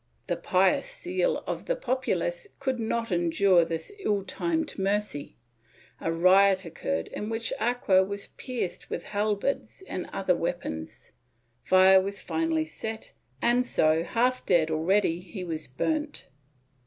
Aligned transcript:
The 0.25 0.35
pious 0.35 0.99
zeal 0.99 1.43
of 1.45 1.67
the 1.67 1.75
populace 1.75 2.47
could 2.57 2.79
not 2.79 3.11
endure 3.11 3.63
this 3.63 3.91
ill 3.99 4.23
timed 4.23 4.79
mercy; 4.79 5.37
a 5.99 6.11
riot 6.11 6.65
occurred 6.65 7.07
in 7.09 7.29
which 7.29 7.53
Arquer 7.59 8.03
was 8.03 8.25
pierced 8.29 8.89
with 8.89 9.03
halberds 9.03 9.83
and 9.87 10.09
other 10.11 10.35
weapons; 10.35 11.11
fire 11.63 12.01
was 12.01 12.19
finally 12.19 12.65
set 12.65 13.13
and 13.43 13.63
so, 13.63 14.01
half 14.03 14.43
dead 14.43 14.71
already, 14.71 15.19
he 15.21 15.43
was 15.43 15.67
burnt.' 15.67 16.25